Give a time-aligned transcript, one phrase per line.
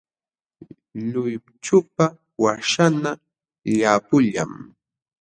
[1.11, 2.05] Luychupa
[2.43, 3.11] waśhanqa
[3.75, 4.51] llampullam.